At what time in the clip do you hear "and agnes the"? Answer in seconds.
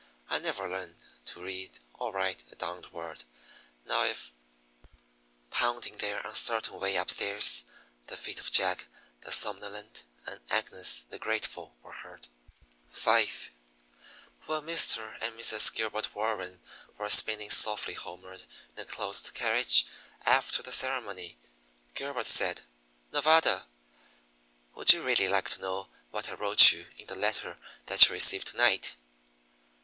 10.25-11.19